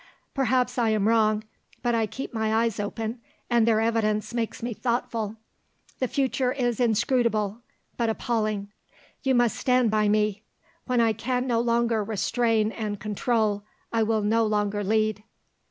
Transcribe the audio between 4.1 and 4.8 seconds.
makes me